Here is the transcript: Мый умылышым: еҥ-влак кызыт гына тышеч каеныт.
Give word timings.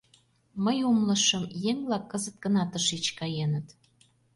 Мый 0.63 0.77
умылышым: 0.89 1.43
еҥ-влак 1.69 2.03
кызыт 2.11 2.35
гына 2.43 2.63
тышеч 2.71 3.05
каеныт. 3.19 3.67